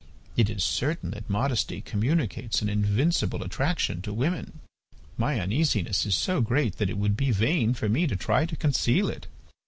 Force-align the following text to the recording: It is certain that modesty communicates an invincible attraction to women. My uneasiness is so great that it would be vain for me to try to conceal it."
It 0.35 0.49
is 0.49 0.63
certain 0.63 1.11
that 1.11 1.29
modesty 1.29 1.79
communicates 1.79 2.63
an 2.63 2.69
invincible 2.69 3.43
attraction 3.43 4.01
to 4.01 4.11
women. 4.11 4.61
My 5.15 5.39
uneasiness 5.39 6.07
is 6.07 6.15
so 6.15 6.41
great 6.41 6.77
that 6.77 6.89
it 6.89 6.97
would 6.97 7.15
be 7.15 7.29
vain 7.29 7.75
for 7.75 7.87
me 7.87 8.07
to 8.07 8.15
try 8.15 8.47
to 8.47 8.55
conceal 8.55 9.09
it." 9.11 9.27